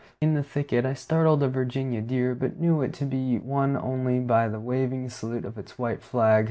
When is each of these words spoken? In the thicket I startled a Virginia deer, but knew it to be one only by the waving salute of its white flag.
In 0.19 0.33
the 0.33 0.41
thicket 0.41 0.83
I 0.83 0.95
startled 0.95 1.43
a 1.43 1.47
Virginia 1.47 2.01
deer, 2.01 2.33
but 2.33 2.59
knew 2.59 2.81
it 2.81 2.91
to 2.95 3.05
be 3.05 3.37
one 3.37 3.77
only 3.77 4.17
by 4.19 4.47
the 4.47 4.59
waving 4.59 5.09
salute 5.09 5.45
of 5.45 5.59
its 5.59 5.77
white 5.77 6.01
flag. 6.01 6.39